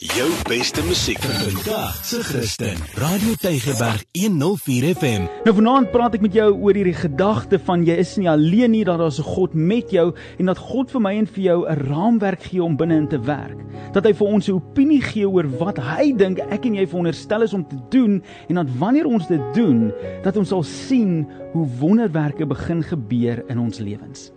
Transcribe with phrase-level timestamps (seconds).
[0.00, 2.76] Jou beste musiek vandag se Christen.
[2.94, 5.26] Radio Tygerberg 104 FM.
[5.44, 8.82] Nou vanaand praat ek met jou oor hierdie gedagte van jy is nie alleen nie,
[8.88, 11.76] dat daar 'n God met jou en dat God vir my en vir jou 'n
[11.76, 13.58] raamwerk gee om binne in te werk.
[13.92, 17.42] Dat hy vir ons 'n opinie gee oor wat hy dink ek en jy veronderstel
[17.42, 21.68] is om te doen en dat wanneer ons dit doen, dat ons sal sien hoe
[21.78, 24.32] wonderwerke begin gebeur in ons lewens.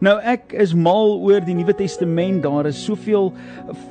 [0.00, 2.40] Nou ek is mal oor die Nuwe Testament.
[2.40, 3.26] Daar is soveel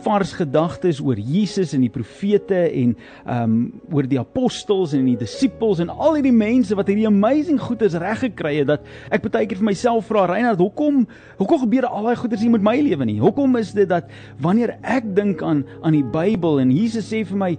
[0.01, 3.59] vars gedagtes oor Jesus en die profete en ehm um,
[3.93, 7.97] oor die apostels en die disippels en al hierdie mense wat hierdie amazing goed is
[8.01, 11.03] reg gekry het dat ek baie keer vir myself vra Reinhard, hoekom
[11.37, 13.19] hoekom gebeur al daai goeders nie met my lewe nie?
[13.21, 14.09] Hoekom is dit dat
[14.41, 17.51] wanneer ek dink aan aan die Bybel en Jesus sê vir my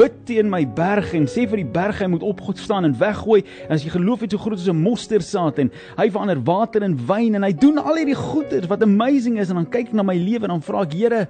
[0.00, 3.76] bid teen my berg en sê vir die berg hy moet opgestaan en weggooi en
[3.76, 7.36] as jy geloof het so groot soos 'n mosterdsaad en hy verander water in wyn
[7.36, 10.16] en hy doen al hierdie goeders wat amazing is en dan kyk ek na my
[10.18, 11.26] lewe en dan vra ek Here,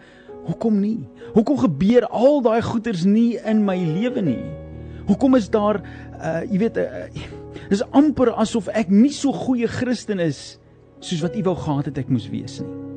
[0.48, 1.02] hoekom nie?
[1.34, 4.40] Hoekom gebeur al daai goeders nie in my lewe nie?
[5.08, 5.80] Hoekom is daar
[6.18, 7.06] uh jy weet uh,
[7.72, 10.58] is amper asof ek nie so goeie Christen is
[11.00, 12.88] soos wat U wou gehad het ek moes wees nie.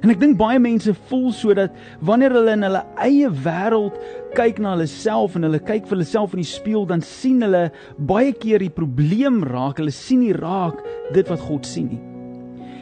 [0.00, 1.74] En ek dink baie mense voel sodat
[2.08, 3.98] wanneer hulle in hulle eie wêreld
[4.36, 7.42] kyk na hulle self en hulle kyk vir hulle self in die spieël dan sien
[7.44, 7.66] hulle
[8.08, 10.80] baie keer die probleem raak, hulle sien nie raak
[11.12, 12.00] dit wat God sien nie.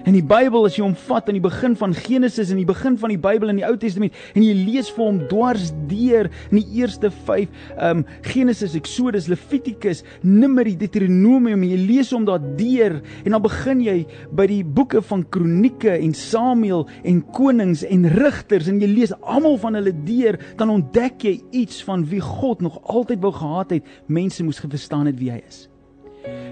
[0.09, 2.95] In die Bybel as jy hom vat aan die begin van Genesis en die begin
[2.97, 6.63] van die Bybel in die Ou Testament en jy lees vir hom dwars deur in
[6.63, 13.37] die eerste 5 um Genesis, Exodus, Levitikus, Numeri, Deuteronomium, jy lees hom daar deur en
[13.37, 13.99] dan begin jy
[14.33, 19.61] by die boeke van Kronieke en Samuel en Konings en Rigters en jy lees almal
[19.61, 23.97] van hulle deur, dan ontdek jy iets van wie God nog altyd wou gehad het
[24.09, 25.67] mense moes verstaan het wie hy is.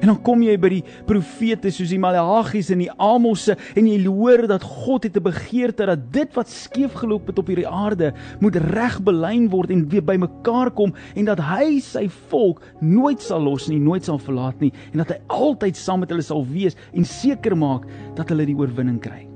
[0.01, 3.99] En dan kom jy by die profete soos die Maleagies en die Amosse en jy
[4.07, 8.13] hoor dat God het 'n begeerte dat dit wat skeef geloop het op hierdie aarde
[8.41, 13.41] moet reg belyn word en weer bymekaar kom en dat hy sy volk nooit sal
[13.41, 16.77] los nie, nooit sal verlaat nie en dat hy altyd saam met hulle sal wees
[16.93, 19.36] en seker maak dat hulle die oorwinning kry.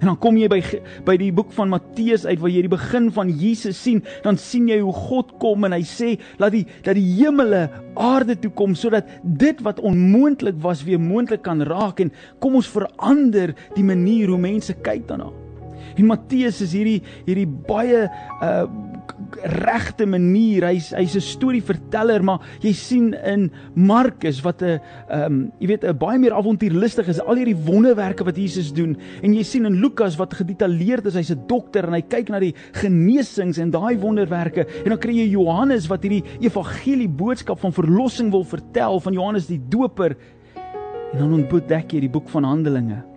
[0.00, 0.60] En dan kom jy by
[1.04, 4.68] by die boek van Matteus uit waar jy die begin van Jesus sien, dan sien
[4.70, 7.66] jy hoe God kom en hy sê laat die dat die hemele
[8.00, 12.70] aarde toe kom sodat dit wat onmoontlik was weer moontlik kan raak en kom ons
[12.72, 15.28] verander die manier hoe mense kyk daarna.
[15.96, 18.06] En Matteus is hierdie hierdie baie
[18.40, 18.64] uh
[19.42, 20.66] regte manier.
[20.70, 25.84] Hy's hy's 'n storieverteller, maar jy sien in Markus wat 'n ehm um, jy weet
[25.84, 28.96] 'n baie meer avontuurlustig is al hierdie wonderwerke wat Jesus doen.
[29.22, 32.38] En jy sien in Lukas wat gedetailleerd is, hy's 'n dokter en hy kyk na
[32.38, 34.66] die genesings en daai wonderwerke.
[34.84, 39.46] En dan kry jy Johannes wat hierdie evangelie boodskap van verlossing wil vertel van Johannes
[39.46, 40.16] die Doper.
[41.12, 43.09] En dan ontdek jy die boek van Handelinge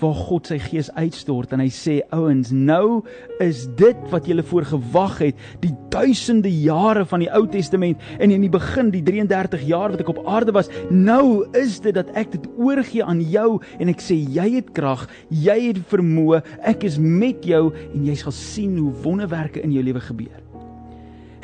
[0.00, 3.02] waar God sy gees uitstort en hy sê ouens nou
[3.42, 8.34] is dit wat julle voor gewag het die duisende jare van die Ou Testament en
[8.34, 12.12] in die begin die 33 jaar wat ek op aarde was nou is dit dat
[12.18, 16.42] ek dit oorgee aan jou en ek sê jy het krag jy het vermoë
[16.74, 20.42] ek is met jou en jy sal sien hoe wonderwerke in jou lewe gebeur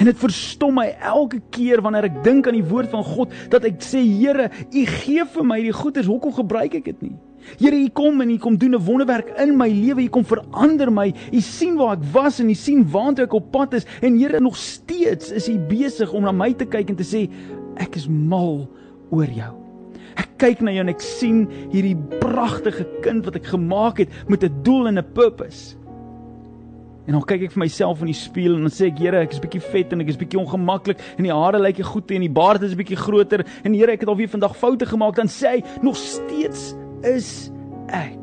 [0.03, 3.63] En dit verstom my elke keer wanneer ek dink aan die woord van God dat
[3.69, 7.13] ek sê Here, U gee vir my die goeders, hoekom gebruik ek dit nie?
[7.58, 10.03] Here, U kom en U kom doen 'n wonderwerk in my lewe.
[10.03, 11.12] U kom verander my.
[11.32, 14.41] U sien waar ek was en U sien waantoe ek op pad is en Here,
[14.41, 17.28] nog steeds is U besig om na my te kyk en te sê
[17.76, 18.69] ek is mal
[19.10, 19.54] oor jou.
[20.16, 24.44] Ek kyk na jou en ek sien hierdie pragtige kind wat ek gemaak het met
[24.44, 25.76] 'n doel en 'n purpose.
[27.06, 29.32] En dan kyk ek vir myself in die spieël en dan sê ek Here, ek
[29.32, 32.16] is bietjie vet en ek is bietjie ongemaklik en die hare lyk nie goed nie
[32.20, 35.16] en die baard is bietjie groter en Here, ek het alweer vandag foute gemaak.
[35.16, 36.76] Dan sê hy nog steeds
[37.07, 37.51] is
[37.93, 38.19] ek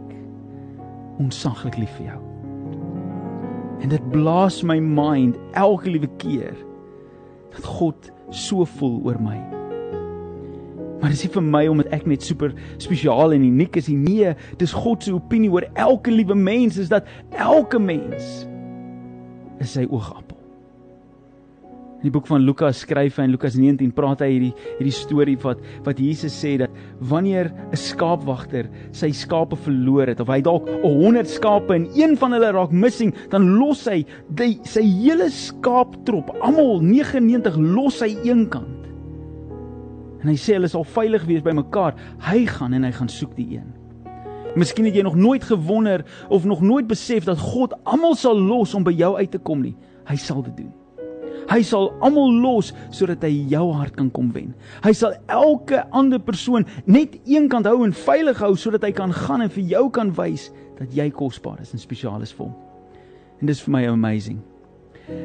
[1.19, 2.19] onsaglik lief vir jou.
[3.79, 6.55] En dit blaas my mind elke liewe keer
[7.55, 9.37] dat God so voel oor my.
[10.99, 13.99] Maar dis nie vir my omdat ek net super spesiaal en uniek is nie.
[14.03, 18.43] Nee, dis God se opinie oor elke liewe mens is dat elke mens
[19.63, 20.28] is sy oogappel.
[21.99, 25.35] In die boek van Lukas skryf hy in Lukas 19 praat hy hierdie hierdie storie
[25.43, 26.71] wat wat Jesus sê dat
[27.11, 32.31] wanneer 'n skaapwagter sy skape verloor het of hy dalk 100 skape en een van
[32.31, 38.87] hulle raak missing, dan los hy die, sy hele skaaptrop, almal 99 los hy eenkant.
[40.23, 41.99] En hy sê hulle sal veilig wees by mekaar.
[42.23, 43.75] Hy gaan en hy gaan soek die een.
[44.55, 48.73] Miskien het jy nog nooit gewonder of nog nooit besef dat God almal sal los
[48.73, 49.75] om by jou uit te kom nie.
[50.07, 50.78] Hy sal dit doen.
[51.49, 54.51] Hy sal almal los sodat hy jou hart kan kom wen.
[54.85, 59.13] Hy sal elke ander persoon net een kant hou en veilig hou sodat hy kan
[59.15, 62.55] gaan en vir jou kan wys dat jy kosbaar is en spesiaal is vir hom.
[63.41, 64.39] En dis vir my amazing.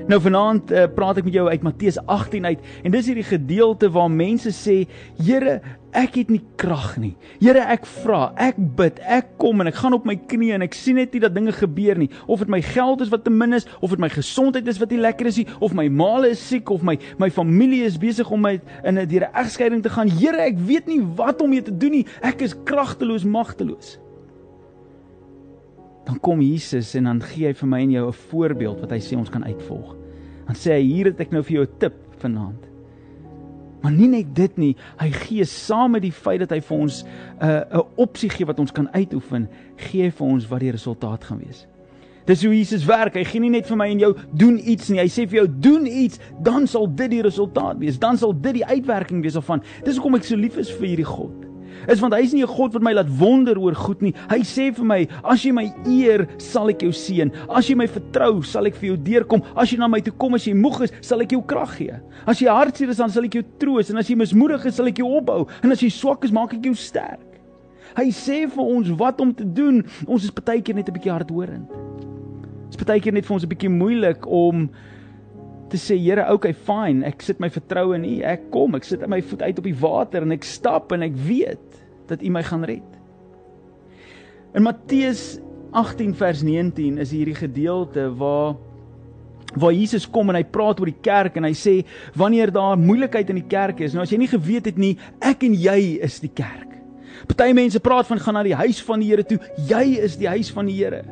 [0.04, 3.88] Nou vanaand uh, praat ek met jou uit Matteus 18 uit en dis hierdie gedeelte
[3.88, 4.82] waar mense sê
[5.16, 5.62] Here
[5.94, 7.12] ek het nie krag nie.
[7.38, 10.76] Here ek vra, ek bid, ek kom en ek gaan op my knieë en ek
[10.76, 12.10] sien net nie dat dinge gebeur nie.
[12.26, 14.92] Of dit my geld is wat te min is, of dit my gesondheid is wat
[14.92, 18.28] nie lekker is nie, of my maale is siek of my my familie is besig
[18.34, 20.10] om my in 'n deur 'n egskeiding te gaan.
[20.10, 22.06] Here ek weet nie wat om mee te doen nie.
[22.20, 24.03] Ek is kragteloos, magteloos.
[26.04, 29.00] Dan kom Jesus en dan gee hy vir my en jou 'n voorbeeld wat hy
[29.00, 29.96] sê ons kan uitvolg.
[30.46, 32.68] Dan sê hy hier het ek nou vir jou 'n tip vanaand.
[33.82, 37.04] Maar nie net dit nie, hy gee saam met die feit dat hy vir ons
[37.04, 40.70] 'n uh, 'n opsie gee wat ons kan uitoefen, gee hy vir ons wat die
[40.70, 41.66] resultaat gaan wees.
[42.26, 43.14] Dis hoe Jesus werk.
[43.14, 45.00] Hy gee nie net vir my en jou doen iets nie.
[45.00, 47.98] Hy sê vir jou doen iets, dan sal dit die resultaat wees.
[47.98, 49.62] Dan sal dit die uitwerking wees of van.
[49.84, 51.43] Dis hoekom ek so lief is vir hierdie God
[51.88, 54.14] is want hy is nie 'n God wat my laat wonder oor goed nie.
[54.30, 57.30] Hy sê vir my, as jy my eer, sal ek jou seën.
[57.48, 59.42] As jy my vertrou, sal ek vir jou deurkom.
[59.56, 62.00] As jy na my toe kom as jy moeg is, sal ek jou krag gee.
[62.26, 64.86] As jy hartseer is, dan sal ek jou troos en as jy mismoedig is, sal
[64.86, 67.34] ek jou opbou en as jy swak is, maak ek jou sterk.
[67.94, 69.84] Hy sê vir ons wat om te doen.
[70.06, 71.68] Ons is baie keer net 'n bietjie hardhoorend.
[72.70, 74.68] Dit is baie keer net vir ons 'n bietjie moeilik om
[75.70, 78.16] te sê Here, okay, fine, ek sit my vertroue in U.
[78.28, 81.16] Ek kom, ek sit my voet uit op die water en ek stap en ek
[81.26, 81.80] weet
[82.10, 83.00] dat U my gaan red.
[84.54, 85.40] In Matteus
[85.74, 88.54] 18 vers 19 is hierdie gedeelte waar
[89.54, 91.74] waar Jesus kom en hy praat oor die kerk en hy sê
[92.18, 95.44] wanneer daar moeilikheid in die kerk is, nou as jy nie geweet het nie, ek
[95.46, 96.72] en jy is die kerk.
[97.28, 99.38] Party mense praat van gaan na die huis van die Here toe.
[99.70, 101.04] Jy is die huis van die Here.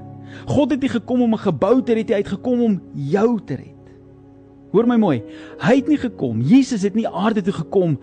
[0.49, 3.55] God het nie gekom om 'n gebou te red, hy het gekom om jou te
[3.57, 3.72] red.
[4.73, 5.21] Hoor my mooi.
[5.61, 6.41] Hy het nie gekom.
[6.41, 7.99] Jesus het nie aarde toe gekom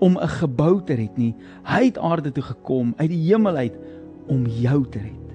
[0.00, 1.34] om 'n gebou te red nie.
[1.64, 3.76] Hy het aarde toe gekom uit die hemel uit
[4.28, 5.26] om jou te red.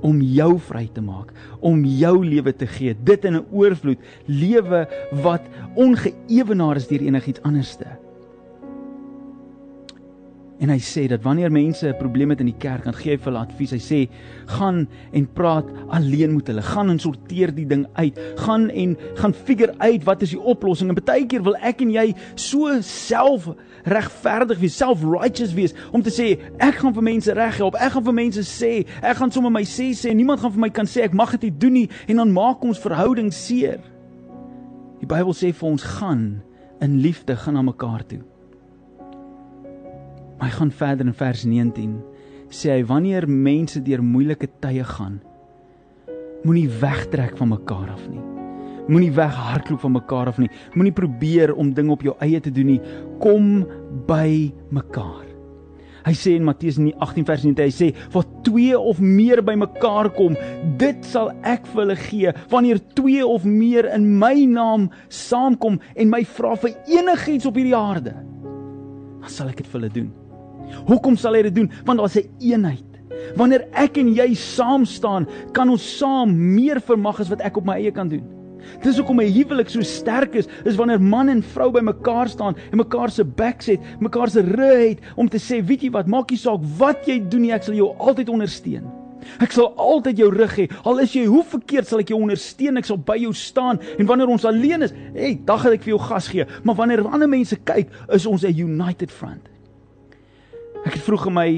[0.00, 4.88] Om jou vry te maak, om jou lewe te gee, dit in 'n oorvloed, lewe
[5.22, 5.42] wat
[5.74, 7.86] ongeëwenaar is deur enigiets anderste.
[10.58, 13.16] En hy sê dat wanneer mense 'n probleem het in die kerk, dan gee hy
[13.16, 13.70] vir hulle advies.
[13.70, 14.08] Hy sê:
[14.46, 16.62] "Gaan en praat alleen met hulle.
[16.62, 18.18] Gaan en sorteer die ding uit.
[18.36, 21.90] Gaan en gaan figure uit wat is die oplossing." En baie keer wil ek en
[21.90, 23.48] jy so self
[23.84, 27.74] regverdig wees, self-righteous wees om te sê ek gaan vir mense reg help.
[27.74, 30.14] Ek gaan vir mense sê, ek gaan sommer my sê sê.
[30.14, 32.64] Niemand gaan vir my kan sê ek mag dit nie doen nie en dan maak
[32.64, 33.78] ons verhouding seer.
[35.00, 36.42] Die Bybel sê vir ons gaan
[36.80, 38.37] in liefde gaan na mekaar toe.
[40.38, 41.98] Maar hy gaan verder in vers 19
[42.48, 45.18] sê hy wanneer mense deur moeilike tye gaan
[46.46, 48.22] moenie wegtrek van mekaar af nie.
[48.88, 50.50] Moenie weghardloop van mekaar af nie.
[50.74, 52.80] Moenie probeer om dinge op jou eie te doen nie.
[53.20, 53.66] Kom
[54.08, 55.26] by mekaar.
[56.06, 60.08] Hy sê in Matteus 18 vers 19 hy sê waar twee of meer by mekaar
[60.16, 60.38] kom,
[60.80, 62.32] dit sal ek vir hulle gee.
[62.52, 67.76] Wanneer twee of meer in my naam saamkom en my vra vir enigiets op hierdie
[67.76, 68.14] aarde,
[69.18, 70.08] dan sal ek dit vir hulle doen.
[70.86, 71.70] Hoekom sal hy dit doen?
[71.84, 72.84] Want daar's 'n eenheid.
[73.36, 77.64] Wanneer ek en jy saam staan, kan ons saam meer vermag as wat ek op
[77.64, 78.24] my eie kan doen.
[78.82, 82.56] Dis hoekom 'n huwelik so sterk is, is wanneer man en vrou by mekaar staan
[82.70, 86.06] en mekaar se backs het, mekaar se rug het om te sê, weet jy wat,
[86.06, 88.84] maak nie saak wat jy doen nie, ek sal jou altyd ondersteun.
[89.42, 90.66] Ek sal altyd jou rug hê.
[90.84, 92.78] Al is jy hoe verkeerd, sal ek jou ondersteun.
[92.80, 93.80] Ek sal by jou staan.
[93.98, 96.46] En wanneer ons alleen is, hey, dan gaan ek vir jou gas gee.
[96.64, 99.48] Maar wanneer ander mense kyk, is ons 'n united front.
[100.88, 101.48] Ek het vroeg in my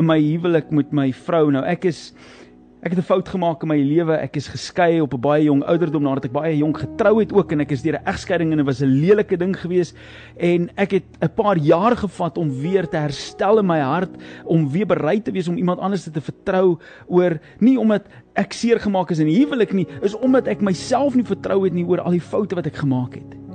[0.00, 1.44] in my huwelik met my vrou.
[1.54, 2.08] Nou ek is
[2.82, 4.16] ek het 'n fout gemaak in my lewe.
[4.18, 7.52] Ek is geskei op 'n baie jong ouderdom nadat ek baie jonk getrou het ook
[7.52, 9.94] en ek is deur 'n egskeiding en dit was 'n lelike ding geweest
[10.38, 14.10] en ek het 'n paar jaar gevat om weer te herstel in my hart,
[14.44, 18.80] om weer bereid te wees om iemand anders te vertrou oor nie omdat ek seer
[18.80, 22.00] gemaak is in die huwelik nie, is omdat ek myself nie vertrou het nie oor
[22.00, 23.49] al die foute wat ek gemaak het.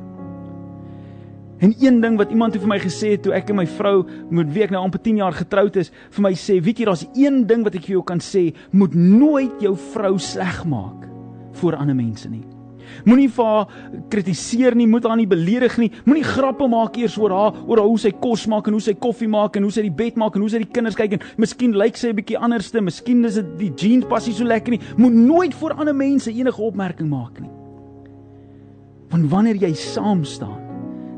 [1.65, 4.50] En een ding wat iemand vir my gesê het toe ek en my vrou moet
[4.53, 7.63] week nou amper 10 jaar getroud is, vir my sê, weet jy, daar's een ding
[7.65, 11.07] wat ek vir jou kan sê, moet nooit jou vrou sleg maak
[11.57, 12.43] voor ander mense nie.
[13.07, 13.72] Moenie vir haar
[14.13, 15.88] kritiseer nie, moet haar nie beledig nie.
[16.05, 19.29] Moenie grappe maak eers oor haar, oor hoe sy kos maak en hoe sy koffie
[19.31, 21.74] maak en hoe sy die bed maak en hoe sy die kinders kyk en miskien
[21.74, 24.81] lyk sy 'n bietjie anderste, miskien is dit die jeans pas nie so lekker nie.
[24.98, 27.50] Moet nooit voor ander mense enige opmerking maak nie.
[29.10, 30.64] Want wanneer jy saam staan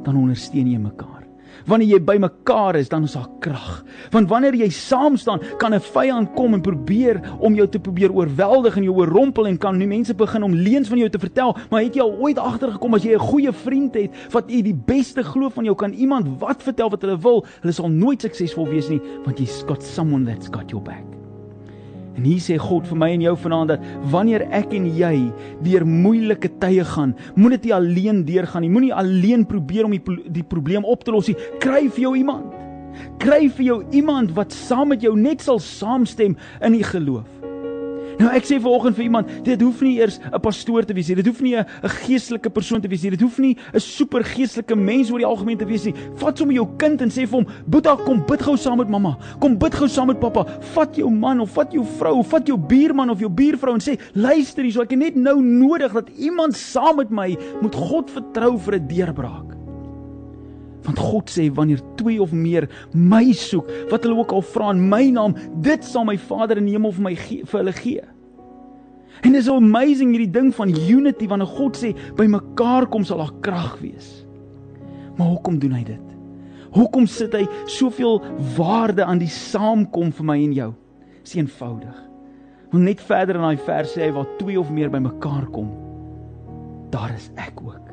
[0.08, 1.26] dan ondersteun jy mekaar.
[1.68, 3.82] Wanneer jy by mekaar is, dan is daar krag.
[4.14, 8.14] Want wanneer jy saam staan, kan 'n vyand kom en probeer om jou te probeer
[8.14, 11.58] oorweldig en jou oorrompel en kan nie mense begin om leuns van jou te vertel,
[11.70, 14.80] maar het jy al ooit agtergekom as jy 'n goeie vriend het wat jy die
[14.86, 18.70] beste glo van jou kan iemand wat vertel wat hulle wil, hulle sal nooit suksesvol
[18.70, 21.17] wees nie, want jy's got someone that's got your back.
[22.18, 25.16] En hier sê God vir my en jou vanaand dat wanneer ek en jy
[25.66, 28.74] deur moeilike tye gaan, moenie dit alleen deurgaan nie.
[28.74, 30.02] Moenie alleen probeer om die
[30.40, 31.38] die probleem op te los nie.
[31.62, 32.56] Kry vir jou iemand.
[33.22, 36.34] Kry vir jou iemand wat saam met jou net sal saamstem
[36.66, 37.37] in die geloof.
[38.18, 41.16] Nou ek sê vanoggend vir iemand, dit hoef nie eers 'n pastoor te wees nie.
[41.16, 43.12] Dit hoef nie 'n geestelike persoon te wees nie.
[43.12, 45.94] Dit hoef nie 'n super geestelike mens oor die algemeen te wees nie.
[46.16, 49.18] Vat sommer jou kind en sê vir hom, "Boeta, kom bid gou saam met mamma.
[49.40, 50.46] Kom bid gou saam met pappa.
[50.74, 53.80] Vat jou man of vat jou vrou of vat jou buurman of jou buurvrou en
[53.80, 57.76] sê, "Luister hier, so ek het net nou nodig dat iemand saam met my moet
[57.76, 59.57] God vertrou vir 'n deurbraak."
[60.88, 64.86] Want God sê wanneer twee of meer my soek, wat hulle ook al vra in
[64.88, 68.06] my naam, dit sal my Vader in die hemel vir my gee, vir hulle gee.
[69.26, 73.34] En is amazing hierdie ding van unity wanneer God sê by mekaar kom sal daar
[73.44, 74.12] krag wees.
[75.18, 76.04] Maar hoekom doen hy dit?
[76.78, 78.22] Hoekom sit hy soveel
[78.58, 80.70] waarde aan die saamkom vir my en jou?
[81.24, 82.04] Dis eenvoudig.
[82.72, 85.72] Want net verder in daai vers sê hy waar twee of meer by mekaar kom,
[86.94, 87.87] daar is ek ook.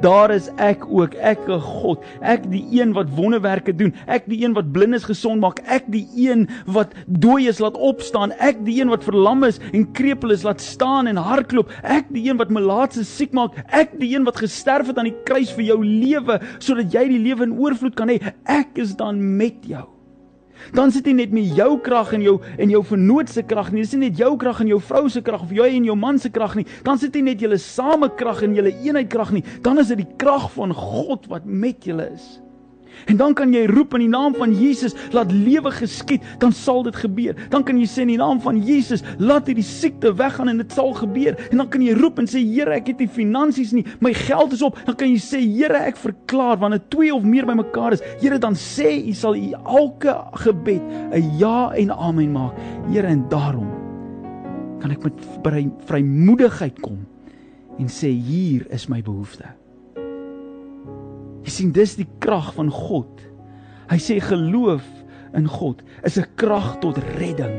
[0.00, 4.44] Daar is ek ook, ek 'n God, ek die een wat wonderwerke doen, ek die
[4.44, 8.88] een wat blindes gesond maak, ek die een wat dooies laat opstaan, ek die een
[8.88, 13.58] wat verlammes en krepeles laat staan en hardloop, ek die een wat melaatse siek maak,
[13.66, 17.18] ek die een wat gesterf het aan die kruis vir jou lewe sodat jy die
[17.18, 18.22] lewe in oorvloed kan hê.
[18.46, 19.97] Ek is dan met jou.
[20.74, 23.84] Dan sit jy net met jou krag en jou en jou vernoot se krag nie.
[23.86, 26.18] Dis nie net jou krag en jou vrou se krag of jy en jou man
[26.18, 26.66] se krag nie.
[26.86, 29.44] Dan sit jy net julle same krag en julle eenheid krag nie.
[29.64, 32.38] Dan is dit die krag van God wat met julle is.
[33.06, 36.82] En dan kan jy roep in die naam van Jesus, laat lewe geskied, dan sal
[36.82, 37.36] dit gebeur.
[37.52, 40.72] Dan kan jy sê in die naam van Jesus, laat hierdie siekte weggaan en dit
[40.72, 41.38] sal gebeur.
[41.50, 44.54] En dan kan jy roep en sê Here, ek het nie finansies nie, my geld
[44.56, 44.78] is op.
[44.86, 48.56] Dan kan jy sê Here, ek verklaar wanneer twee of meer bymekaar is, Here, dan
[48.58, 50.14] sê U sal U elke
[50.44, 52.54] gebed 'n ja en amen maak.
[52.90, 53.68] Here, en daarom
[54.80, 55.22] kan ek met
[55.88, 57.06] vrymoedigheid kom
[57.78, 59.57] en sê hier is my behoefte.
[61.48, 63.22] Jy sien dis die krag van God.
[63.88, 64.84] Hy sê geloof
[65.32, 67.56] in God is 'n krag tot redding.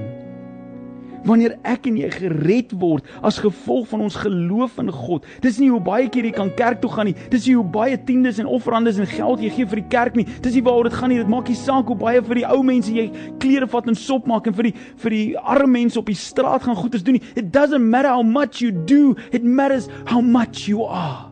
[1.26, 5.26] Wanneer ek en jy gered word as gevolg van ons geloof in God.
[5.42, 7.16] Dis nie hoe baie keer jy kan kerk toe gaan nie.
[7.32, 10.28] Dis nie hoe baie tiendes en offerandes en geld jy gee vir die kerk nie.
[10.42, 11.18] Dis nie waaroor dit gaan nie.
[11.18, 14.28] Dit maak nie saak hoe baie vir die ou mense jy klere vat en sop
[14.28, 17.24] maak en vir die vir die arme mense op die straat gaan goeders doen nie.
[17.36, 19.16] It doesn't matter how much you do.
[19.32, 21.29] It matters how much you are.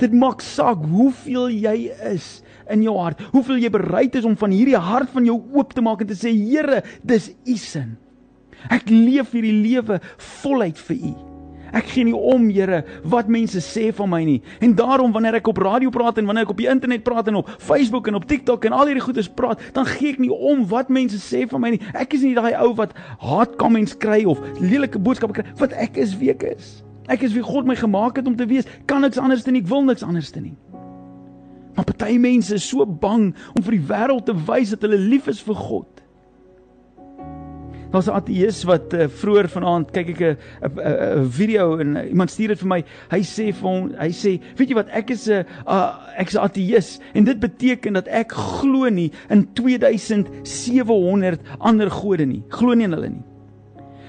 [0.00, 1.76] Dit maak saak hoeveel jy
[2.12, 2.40] is
[2.72, 3.20] in jou hart.
[3.32, 6.18] Hoeveel jy bereid is om van hierdie hart van jou oop te maak en te
[6.18, 7.96] sê Here, dis U sin.
[8.72, 10.00] Ek leef hierdie lewe
[10.42, 11.14] voluit vir U.
[11.76, 14.38] Ek gee nie om, Here, wat mense sê van my nie.
[14.64, 17.40] En daarom wanneer ek op radio praat en wanneer ek op die internet praat en
[17.42, 20.64] op Facebook en op TikTok en al hierdie goedes praat, dan gee ek nie om
[20.70, 21.82] wat mense sê van my nie.
[21.98, 25.98] Ek is nie daai ou wat haat comments kry of lelike boodskappe kry, want ek
[26.00, 26.76] is wie ek is.
[27.08, 28.66] Ek is wie God my gemaak het om te wees.
[28.86, 29.56] Kan niks anders doen.
[29.60, 30.56] Ek wil niks anders doen nie.
[31.76, 35.28] Maar party mense is so bang om vir die wêreld te wys dat hulle lief
[35.28, 35.96] is vir God.
[37.92, 42.30] Daar's 'n ateïs wat uh, vroeër vanaand kyk ek 'n 'n video en uh, iemand
[42.30, 42.84] stuur dit vir my.
[43.10, 44.88] Hy sê vir hom, hy sê, "Weet jy wat?
[44.88, 49.48] Ek is 'n uh, ek's 'n ateïs en dit beteken dat ek glo nie in
[49.54, 52.42] 2700 ander gode nie.
[52.48, 53.35] Glo nie in hulle nie."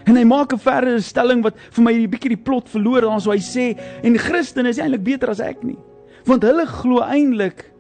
[0.07, 3.19] En hy maak 'n verdere stelling wat vir my 'n bietjie die plot verloor dan
[3.21, 5.77] so hy sê en Christene is eintlik beter as ek nie.
[6.25, 7.71] Want hulle glo eintlik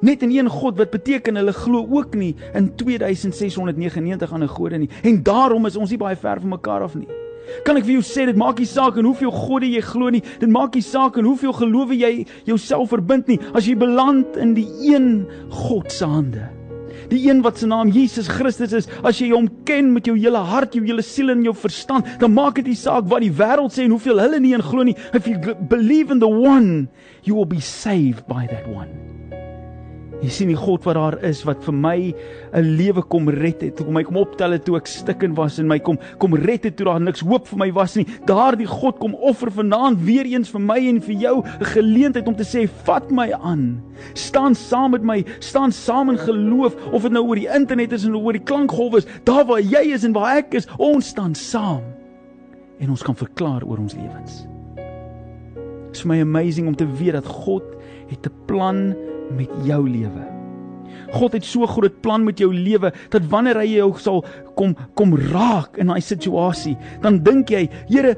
[0.00, 4.88] net in een God wat beteken hulle glo ook nie in 2699 ander gode nie.
[5.02, 7.08] En daarom is ons nie baie ver van mekaar af nie.
[7.64, 10.22] Kan ek vir jou sê dit maak nie saak in hoeveel gode jy glo nie.
[10.40, 13.38] Dit maak nie saak in hoeveel gelowe jy jouself verbind nie.
[13.54, 16.55] As jy beland in die een God se hande
[17.10, 20.42] die een wat se naam Jesus Christus is, as jy hom ken met jou hele
[20.50, 23.74] hart, jou hele siel en jou verstand, dan maak dit nie saak wat die wêreld
[23.74, 24.96] sê en hoeveel hulle nie in glo nie.
[25.14, 25.38] If you
[25.70, 26.88] believe in the one,
[27.22, 29.15] you will be saved by that one.
[30.24, 32.14] Jy sien die God wat daar is wat vir my
[32.56, 33.76] 'n lewe kom red het.
[33.76, 36.76] Kom my kom optel het toe ek stikken was en my kom kom red het
[36.76, 38.06] toe daar niks hoop vir my was nie.
[38.24, 42.34] Daardie God kom offer vanaand weer eens vir my en vir jou 'n geleentheid om
[42.34, 43.82] te sê vat my aan.
[44.14, 48.04] Staan saam met my, staan saam in geloof of dit nou oor die internet is
[48.04, 51.34] en oor die klankgolwe is, daar waar jy is en waar ek is, ons staan
[51.34, 51.82] saam.
[52.80, 54.46] En ons kan verklaar oor ons lewens.
[55.86, 57.62] Dit is my amazing om te weet dat God
[58.08, 58.96] het 'n plan
[59.36, 60.24] met jou lewe.
[61.14, 64.24] God het so groot plan met jou lewe dat wanneer hy jou sal
[64.58, 68.16] kom kom raak in daai situasie, dan dink jy, Here,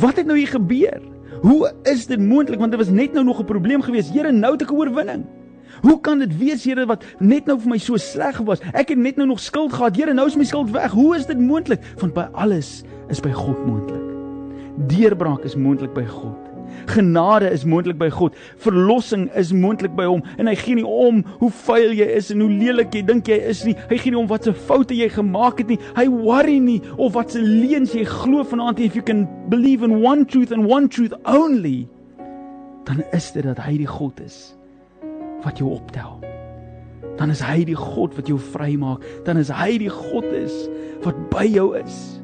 [0.00, 1.00] wat het nou hier gebeur?
[1.44, 4.12] Hoe is dit moontlik want dit was net nou nog 'n probleem geweest.
[4.12, 5.24] Here, nou het ek 'n oorwinning.
[5.82, 8.60] Hoe kan dit wees, Here, wat net nou vir my so sleg was?
[8.72, 9.96] Ek het net nou nog skuld gehad.
[9.96, 10.92] Here, nou is my skuld weg.
[10.92, 11.80] Hoe is dit moontlik?
[12.00, 14.02] Want by alles is by God moontlik.
[14.88, 16.43] Deurbraak is moontlik by God.
[16.90, 18.36] Genade is moontlik by God.
[18.62, 22.44] Verlossing is moontlik by hom en hy gee nie om hoe vuil jy is en
[22.44, 23.76] hoe lelik jy dink jy is nie.
[23.90, 25.80] Hy gee nie om wat se foute jy gemaak het nie.
[25.96, 30.00] Hy worry nie of wat se leuns jy glo vanaand if you can believe in
[30.02, 31.84] one truth and one truth only.
[32.84, 34.54] Dan is dit dat hy die God is
[35.44, 36.20] wat jou optel.
[37.18, 39.04] Dan is hy die God wat jou vrymaak.
[39.24, 40.66] Dan is hy die God is
[41.04, 42.23] wat by jou is.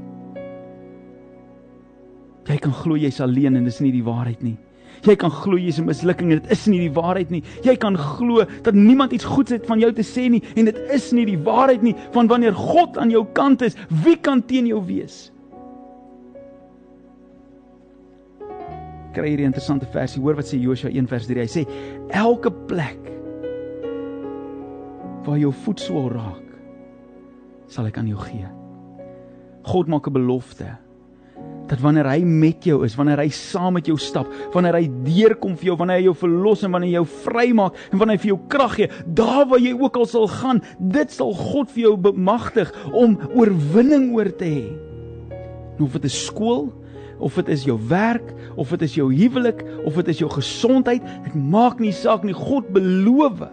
[2.51, 4.57] Jy kan glo jy's alleen en dis nie die waarheid nie.
[5.07, 7.43] Jy kan glo jy's 'n mislukking en dit is nie die waarheid nie.
[7.65, 10.77] Jy kan glo dat niemand iets goeds het van jou te sê nie en dit
[10.91, 11.95] is nie die waarheid nie.
[12.13, 15.33] Van wanneer God aan jou kant is, wie kan teen jou wees?
[19.15, 20.21] Kry hierdie interessante versie.
[20.21, 21.41] Hoor wat sê Josua 1 vers 3.
[21.41, 21.67] Hy sê
[22.11, 22.99] elke plek
[25.25, 26.47] waar jou voetswol raak,
[27.69, 28.47] sal ek aan jou gee.
[29.63, 30.77] God maak 'n belofte
[31.71, 35.55] dat wanneer hy met jou is, wanneer hy saam met jou stap, wanneer hy deurkom
[35.59, 38.31] vir jou, wanneer hy jou verlos en wanneer hy jou vrymaak en wanneer hy vir
[38.33, 41.93] jou krag gee, daar waar jy ook al sal gaan, dit sal God vir jou
[42.11, 44.65] bemagtig om oorwinning oor te hê.
[45.81, 46.73] Of dit is skool,
[47.23, 51.07] of dit is jou werk, of dit is jou huwelik, of dit is jou gesondheid,
[51.29, 52.35] dit maak nie saak nie.
[52.37, 53.45] God beloof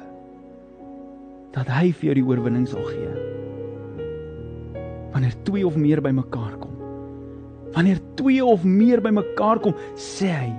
[1.53, 3.13] dat hy vir jou die oorwinning sal gee.
[5.13, 6.76] Wanneer twee of meer bymekaar kom
[7.77, 10.53] Wanneer twee of meer bymekaar kom, sê hy,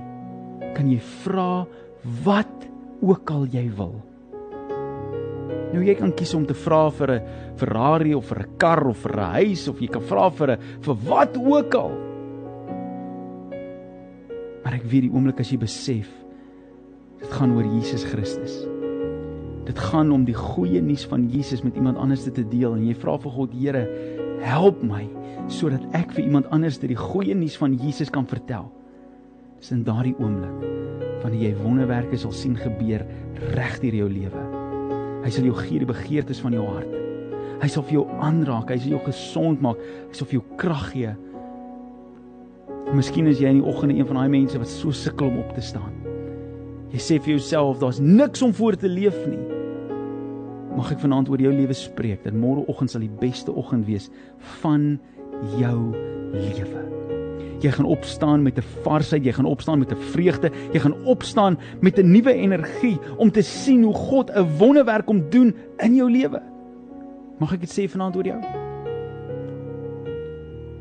[0.77, 1.65] kan jy vra
[2.23, 2.69] wat
[3.03, 3.97] ook al jy wil.
[5.73, 9.03] Nou jy kan kies om te vra vir 'n Ferrari of vir 'n kar of
[9.03, 11.93] vir 'n huis of jy kan vra vir 'n vir wat ook al.
[14.65, 16.09] Maar ek weet die oomblik as jy besef
[17.19, 18.65] dit gaan oor Jesus Christus.
[19.67, 22.95] Dit gaan om die goeie nuus van Jesus met iemand anders te deel en jy
[22.95, 23.89] vra vir God, Here,
[24.45, 25.05] help my
[25.49, 28.69] sodat ek vir iemand anders die goeie nuus van Jesus kan vertel.
[29.59, 30.67] Dis in daardie oomblik
[31.23, 33.03] wanneer jy wonderwerke sal sien gebeur
[33.57, 34.43] reg deur jou lewe.
[35.25, 36.93] Hy sal jou gee die begeertes van jou hart.
[37.59, 40.85] Hy sal vir jou aanraak, hy sal jou gesond maak, hy sal vir jou krag
[40.93, 41.15] gee.
[42.95, 45.51] Miskien is jy in die oggende een van daai mense wat so sukkel om op
[45.57, 45.97] te staan.
[46.95, 49.58] Jy sê vir jouself daar's niks om voor te leef nie.
[50.79, 54.07] Mag ek vanaand oor jou lewe spreek dat môreoggend sal die beste oggend wees
[54.61, 54.93] van
[55.59, 55.79] jou
[56.37, 56.85] lewe.
[57.59, 61.59] Jy gaan opstaan met 'n varsheid, jy gaan opstaan met 'n vreugde, jy gaan opstaan
[61.81, 66.11] met 'n nuwe energie om te sien hoe God 'n wonderwerk kom doen in jou
[66.11, 66.41] lewe.
[67.39, 68.58] Mag ek dit sê vanaand oor jou?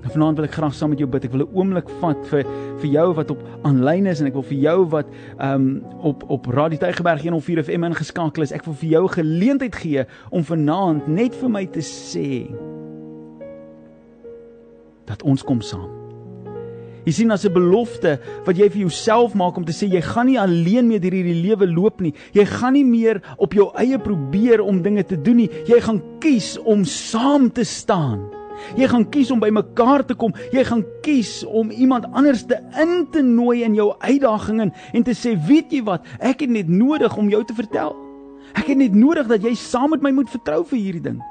[0.07, 1.25] En vanaand wil ek graag saam met jou bid.
[1.27, 2.45] Ek wil 'n oomblik vat vir
[2.79, 6.23] vir jou wat op aanlyn is en ek wil vir jou wat ehm um, op
[6.29, 8.53] op Radio Tygerberg 104 FM ingeskakel is.
[8.53, 12.47] Ek wil vir jou geleentheid gee om vanaand net vir my te sê
[15.05, 15.91] dat ons kom saam.
[17.03, 20.27] Jy sien as 'n belofte wat jy vir jouself maak om te sê jy gaan
[20.27, 22.13] nie alleen meer hierdie lewe loop nie.
[22.31, 25.49] Jy gaan nie meer op jou eie probeer om dinge te doen nie.
[25.67, 28.36] Jy gaan kies om saam te staan.
[28.75, 30.33] Jy gaan kies om by mekaar te kom.
[30.51, 35.11] Jy gaan kies om iemand anders te in te nooi in jou uitdagings en te
[35.11, 36.05] sê, "Weet jy wat?
[36.19, 37.95] Ek het net nodig om jou te vertel.
[38.53, 41.21] Ek het net nodig dat jy saam met my moet vertrou vir hierdie ding."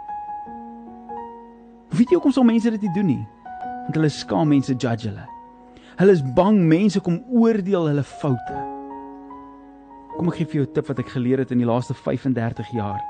[1.91, 3.27] Weet jy hoekom so mense dit nie doen nie?
[3.87, 5.27] want hulle skaam mense judge hulle.
[5.97, 8.63] Hulle is bang mense kom oordeel hulle foute.
[10.17, 12.73] Kom ek gee vir jou 'n tip wat ek geleer het in die laaste 35
[12.73, 13.01] jaar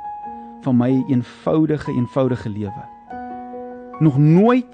[0.62, 2.95] van my eenvoudige eenvoudige lewe.
[3.98, 4.66] Nog nooit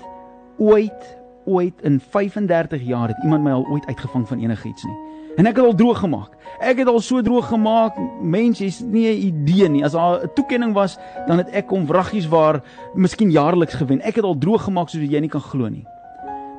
[0.58, 4.96] ooit ooit in 35 jaar het iemand my al ooit uitgevang van enigiets nie.
[5.36, 6.36] En ek het al droog gemaak.
[6.60, 9.84] Ek het al so droog gemaak, mense is nie 'n idee nie.
[9.84, 12.62] As daar 'n toekenning was, dan het ek hom wraggies waar
[12.94, 14.00] miskien jaarliks gewen.
[14.00, 15.86] Ek het al droog gemaak sodat jy nie kan glo nie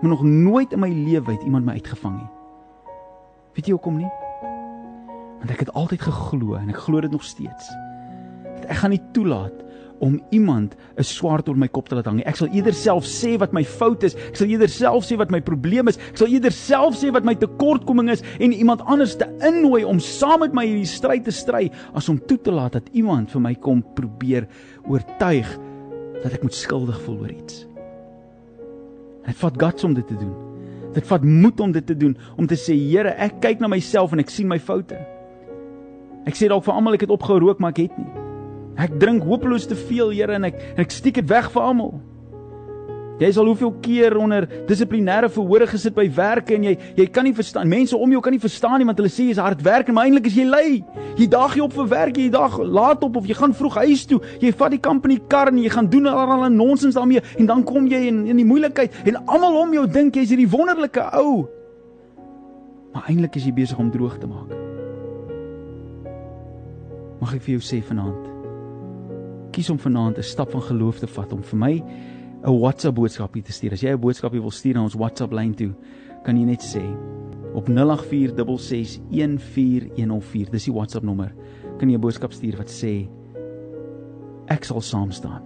[0.03, 2.29] maar nog nooit in my lewe het iemand my uitgevang nie.
[3.53, 4.09] Weet jy hoekom nie?
[5.39, 7.69] Want ek het altyd geglo en ek glo dit nog steeds.
[8.67, 9.63] Ek gaan nie toelaat
[9.99, 12.25] om iemand 'n swaard oor my kop te laat hang nie.
[12.25, 14.15] Ek sal eerder self sê wat my fout is.
[14.15, 15.97] Ek sal eerder self sê wat my probleem is.
[15.97, 19.99] Ek sal eerder self sê wat my tekortkoming is en iemand anders te innooi om
[19.99, 23.41] saam met my hierdie stryd te stry as om toe te laat dat iemand vir
[23.41, 24.47] my kom probeer
[24.87, 25.59] oortuig
[26.23, 27.67] dat ek moet skuldig voel oor iets.
[29.25, 30.33] Dit vat guts om dit te doen.
[30.93, 34.13] Dit vat moed om dit te doen om te sê Here, ek kyk na myself
[34.13, 34.99] en ek sien my foute.
[36.27, 38.22] Ek sê dalk vir almal ek het opgehou rook, maar ek het nie.
[38.77, 41.93] Ek drink hopeloos te veel, Here, en ek en ek steek dit weg vir almal.
[43.21, 47.35] Jy sal hoeveel keer onder dissiplinêre verhore gesit by werke en jy jy kan nie
[47.37, 47.69] verstaan.
[47.69, 50.09] Mense om jou kan nie verstaan nie want hulle sê jy's hard werk en maar
[50.09, 50.81] eintlik is jy lui.
[51.19, 54.07] Jy daag jy op vir werk, jy daag laat op of jy gaan vroeg huis
[54.09, 54.19] toe.
[54.41, 57.87] Jy vat die company kar en jy gaan doen allerlei nonsens daarmee en dan kom
[57.91, 61.45] jy in in die moeilikheid en almal om jou dink jy's hierdie wonderlike ou.
[62.97, 64.51] Maar eintlik is jy besig om droog te maak.
[67.21, 68.32] Mag ek vir jou sê vanaand.
[69.53, 71.83] Kies om vanaand 'n stap van geloof te vat om vir my
[72.43, 73.73] 'n WhatsApp boodskapie te stuur.
[73.73, 75.73] As jy 'n boodskapie wil stuur na ons WhatsApp lyn toe,
[76.23, 76.81] kan jy net sê
[77.53, 80.49] op 0846614104.
[80.49, 81.33] Dis die WhatsApp nommer.
[81.77, 83.07] Kan jy 'n boodskap stuur wat sê
[84.47, 85.41] ek sal saam staan.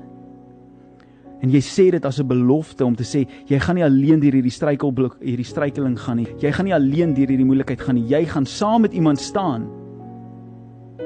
[1.41, 4.34] En jy sê dit as 'n belofte om te sê jy gaan nie alleen deur
[4.34, 6.28] hierdie struikelblok hierdie struikeling gaan nie.
[6.39, 8.08] Jy gaan nie alleen deur hierdie moeilikheid gaan nie.
[8.08, 9.70] Jy gaan saam met iemand staan.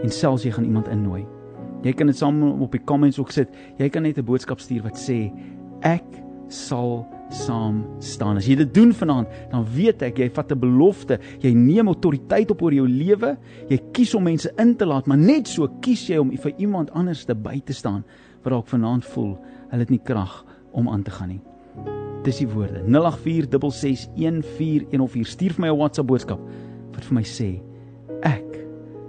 [0.03, 1.25] En selfs jy gaan iemand innooi.
[1.83, 3.49] Jy kan dit saam op die comments ook sit.
[3.77, 5.31] Jy kan net 'n boodskap stuur wat sê
[5.81, 6.03] ek
[6.47, 8.37] sal saam staan.
[8.37, 11.19] As jy dit doen vanaand, dan weet ek jy vat 'n belofte.
[11.39, 13.37] Jy neem autoriteit op oor jou lewe.
[13.69, 16.91] Jy kies om mense in te laat, maar net so kies jy om vir iemand
[16.91, 18.03] anders te by te staan
[18.43, 19.37] wat dalk vanaand voel
[19.69, 21.41] hulle het nie krag om aan te gaan nie.
[22.23, 22.83] Dis die woorde.
[22.85, 26.39] 0846614104 stuur vir my 'n WhatsApp boodskap
[26.93, 27.61] wat vir my sê
[28.21, 28.65] ek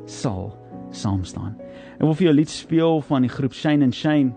[0.06, 0.58] sal
[0.90, 1.56] saam staan.
[1.94, 4.33] Ek wil vir jou 'n lied speel van die groep Shine and Shine.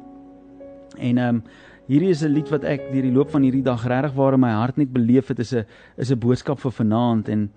[0.98, 1.44] En ehm um,
[1.86, 4.40] Hierdie is 'n lied wat ek deur die loop van hierdie dag regtig waar in
[4.40, 5.66] my hart net beleef het is 'n
[5.98, 7.52] is 'n boodskap vir vanaand en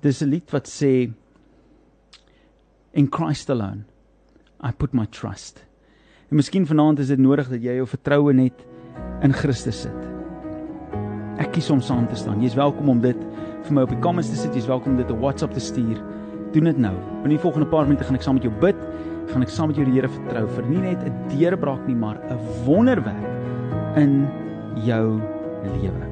[0.00, 1.10] dis 'n lied wat sê
[2.92, 3.84] in Christ alone
[4.62, 5.64] I put my trust.
[6.30, 8.64] En miskien vanaand is dit nodig dat jy jou vertroue net
[9.22, 10.00] in Christus sit.
[11.38, 12.40] Ek kies om saam te staan.
[12.40, 13.16] Jy's welkom om dit
[13.64, 14.54] vir my op die comments te sit.
[14.54, 16.00] Jy's welkom om dit op WhatsApp te stuur.
[16.52, 16.94] Doen dit nou.
[17.24, 18.76] In die volgende paar minute gaan ek saam met jou bid.
[19.32, 22.18] Gaan ek saam met jou die Here vertrou vir nie net 'n deurbraak nie, maar
[22.30, 24.28] 'n wonderwerk in
[24.84, 25.20] jou
[25.80, 26.04] lewe.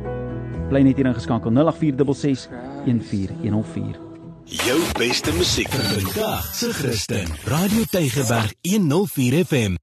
[0.69, 2.49] Bly net hier ingeskakel 0846
[2.87, 3.99] 14104.
[4.45, 7.29] Jou beste musiek vir vandag se Christen.
[7.45, 9.83] Radio Tygerberg 104 FM.